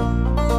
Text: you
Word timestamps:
you 0.00 0.49